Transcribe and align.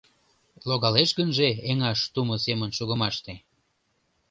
Логалеш 0.67 1.09
гынже 1.19 1.47
эҥаш 1.69 1.99
Тумо 2.13 2.35
семын 2.45 2.69
шогымаште 2.77 3.33